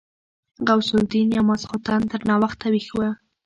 [0.67, 2.99] غوث الدين يو ماخستن تر ناوخته ويښ و.